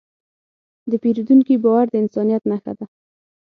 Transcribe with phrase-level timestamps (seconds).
[0.91, 2.85] د پیرودونکي باور د انسانیت نښه ده.